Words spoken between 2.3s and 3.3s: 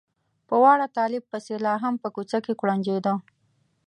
کې کوړنجېده.